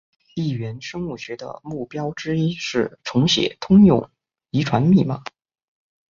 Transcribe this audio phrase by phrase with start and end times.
[0.33, 4.09] 异源生物学的目标之一是重写通用
[4.49, 5.23] 遗传密码。